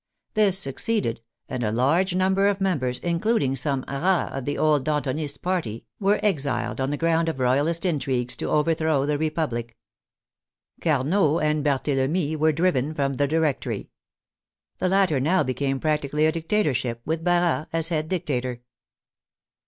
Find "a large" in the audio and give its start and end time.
1.63-2.15